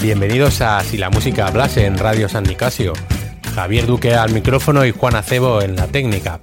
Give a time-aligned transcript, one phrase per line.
[0.00, 2.92] Bienvenidos a Si la música hablase en Radio San Nicasio.
[3.52, 6.38] Javier Duque al micrófono y Juan Acebo en la técnica.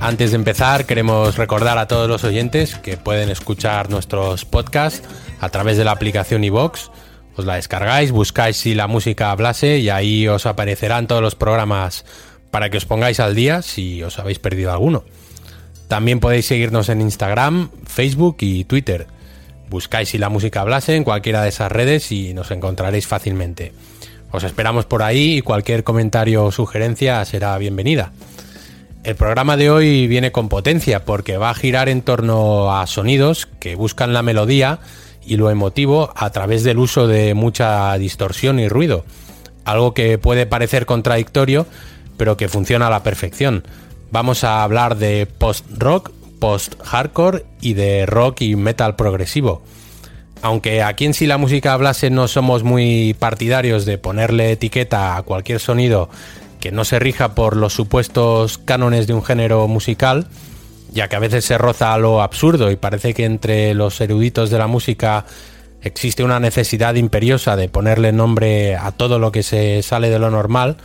[0.00, 5.06] Antes de empezar, queremos recordar a todos los oyentes que pueden escuchar nuestros podcasts
[5.40, 6.90] a través de la aplicación iVox.
[7.36, 12.06] Os la descargáis, buscáis Si la música hablase y ahí os aparecerán todos los programas
[12.50, 15.04] para que os pongáis al día si os habéis perdido alguno.
[15.86, 19.06] También podéis seguirnos en Instagram, Facebook y Twitter.
[19.70, 23.72] Buscáis si la música hablase en cualquiera de esas redes y nos encontraréis fácilmente.
[24.32, 28.10] Os esperamos por ahí y cualquier comentario o sugerencia será bienvenida.
[29.04, 33.46] El programa de hoy viene con potencia porque va a girar en torno a sonidos
[33.60, 34.80] que buscan la melodía
[35.24, 39.04] y lo emotivo a través del uso de mucha distorsión y ruido.
[39.64, 41.66] Algo que puede parecer contradictorio,
[42.16, 43.62] pero que funciona a la perfección.
[44.10, 46.10] Vamos a hablar de post-rock,
[46.40, 49.62] post-hardcore y de rock y metal progresivo.
[50.42, 55.22] Aunque aquí en sí la música hablase no somos muy partidarios de ponerle etiqueta a
[55.22, 56.08] cualquier sonido
[56.60, 60.26] que no se rija por los supuestos cánones de un género musical,
[60.92, 64.50] ya que a veces se roza a lo absurdo y parece que entre los eruditos
[64.50, 65.24] de la música
[65.82, 70.30] existe una necesidad imperiosa de ponerle nombre a todo lo que se sale de lo
[70.30, 70.76] normal,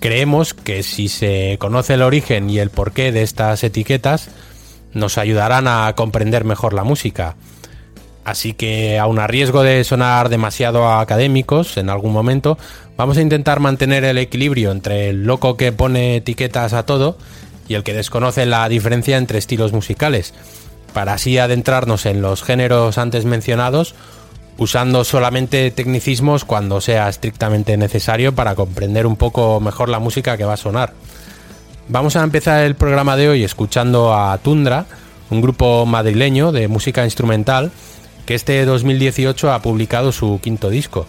[0.00, 4.28] creemos que si se conoce el origen y el porqué de estas etiquetas,
[4.92, 7.36] nos ayudarán a comprender mejor la música.
[8.24, 12.58] Así que, aun a riesgo de sonar demasiado académicos en algún momento,
[12.96, 17.18] vamos a intentar mantener el equilibrio entre el loco que pone etiquetas a todo
[17.68, 20.34] y el que desconoce la diferencia entre estilos musicales,
[20.92, 23.94] para así adentrarnos en los géneros antes mencionados,
[24.58, 30.44] usando solamente tecnicismos cuando sea estrictamente necesario para comprender un poco mejor la música que
[30.44, 30.92] va a sonar.
[31.88, 34.86] Vamos a empezar el programa de hoy escuchando a Tundra,
[35.30, 37.70] un grupo madrileño de música instrumental
[38.24, 41.06] que este 2018 ha publicado su quinto disco.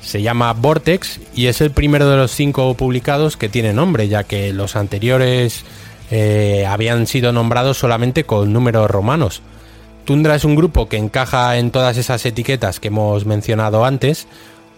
[0.00, 4.24] Se llama Vortex y es el primero de los cinco publicados que tiene nombre, ya
[4.24, 5.64] que los anteriores
[6.10, 9.42] eh, habían sido nombrados solamente con números romanos.
[10.04, 14.26] Tundra es un grupo que encaja en todas esas etiquetas que hemos mencionado antes,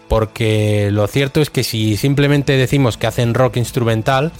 [0.09, 4.33] porque lo cierto es que si simplemente decimos que hacen rock instrumental,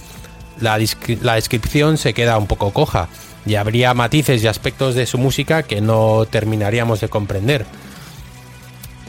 [0.61, 3.09] la, descripción se queda un poco coja
[3.45, 7.65] y habría matices y aspectos de su música que no terminaríamos de comprender.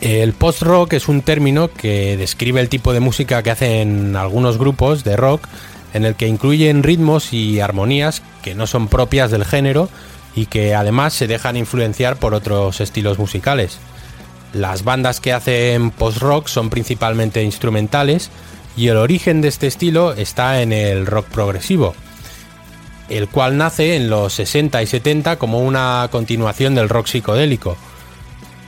[0.01, 5.05] El post-rock es un término que describe el tipo de música que hacen algunos grupos
[5.05, 5.47] de rock
[5.95, 9.89] en el que incluyen ritmos y armonías que no son propias del género
[10.37, 13.79] y que además se dejan influenciar por otros estilos musicales.
[14.53, 18.31] Las bandas que hacen post-rock son principalmente instrumentales
[18.77, 21.95] y el origen de este estilo está en el rock progresivo,
[23.09, 27.77] el cual nace en los 60 y 70 como una continuación del rock psicodélico.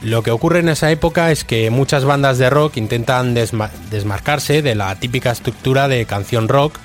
[0.02, 4.74] Lo que ocurre en esa época es que muchas bandas de rock intentan desmarcarse de
[4.74, 6.78] la típica estructura de canción rock,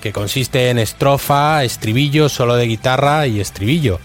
[0.00, 4.00] que consiste en estrofa, estribillo, solo de guitarra y estribillo.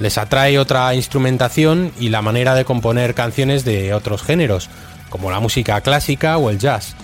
[0.00, 4.70] Les atrae otra instrumentación y la manera de componer canciones de otros géneros,
[5.10, 6.94] como la música clásica o el jazz.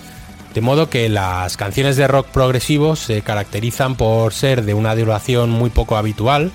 [0.55, 5.51] De modo que las canciones de rock progresivo se caracterizan por ser de una duración
[5.51, 6.51] muy poco habitual,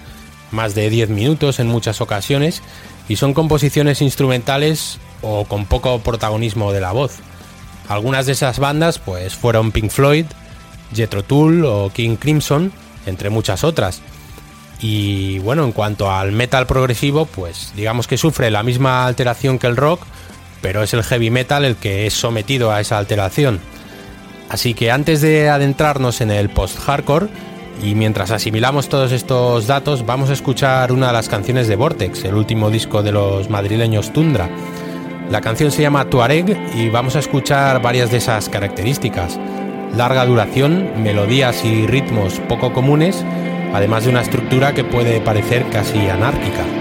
[0.49, 2.63] más de 10 minutos en muchas ocasiones,
[3.07, 7.17] y son composiciones instrumentales o con poco protagonismo de la voz.
[7.87, 10.25] Algunas de esas bandas pues fueron Pink Floyd,
[10.95, 12.71] Jethro Tull o King Crimson,
[13.05, 14.01] entre muchas otras.
[14.81, 19.67] Y bueno, en cuanto al metal progresivo, pues digamos que sufre la misma alteración que
[19.67, 20.01] el rock,
[20.61, 23.59] pero es el heavy metal el que es sometido a esa alteración.
[24.49, 27.29] Así que antes de adentrarnos en el post-hardcore,
[27.83, 32.25] y mientras asimilamos todos estos datos, vamos a escuchar una de las canciones de Vortex,
[32.25, 34.49] el último disco de los madrileños Tundra.
[35.29, 39.39] La canción se llama Tuareg y vamos a escuchar varias de esas características.
[39.95, 43.23] Larga duración, melodías y ritmos poco comunes,
[43.73, 46.80] además de una estructura que puede parecer casi anárquica.